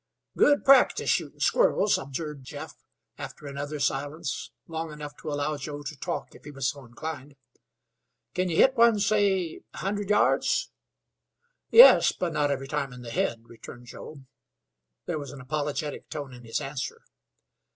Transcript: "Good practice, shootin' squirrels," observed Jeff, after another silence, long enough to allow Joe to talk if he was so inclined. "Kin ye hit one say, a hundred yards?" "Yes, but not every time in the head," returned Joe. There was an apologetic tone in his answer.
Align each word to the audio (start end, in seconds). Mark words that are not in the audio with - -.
"Good 0.35 0.65
practice, 0.65 1.11
shootin' 1.11 1.41
squirrels," 1.41 1.99
observed 1.99 2.43
Jeff, 2.43 2.73
after 3.19 3.45
another 3.45 3.79
silence, 3.79 4.49
long 4.65 4.91
enough 4.91 5.15
to 5.17 5.29
allow 5.29 5.57
Joe 5.57 5.83
to 5.83 5.95
talk 5.95 6.33
if 6.33 6.43
he 6.43 6.49
was 6.49 6.67
so 6.71 6.83
inclined. 6.85 7.35
"Kin 8.33 8.49
ye 8.49 8.55
hit 8.55 8.75
one 8.75 8.99
say, 8.99 9.61
a 9.75 9.77
hundred 9.77 10.09
yards?" 10.09 10.71
"Yes, 11.69 12.13
but 12.13 12.33
not 12.33 12.49
every 12.49 12.67
time 12.67 12.91
in 12.93 13.03
the 13.03 13.11
head," 13.11 13.43
returned 13.45 13.85
Joe. 13.85 14.21
There 15.05 15.19
was 15.19 15.29
an 15.29 15.39
apologetic 15.39 16.09
tone 16.09 16.33
in 16.33 16.45
his 16.45 16.59
answer. 16.59 17.03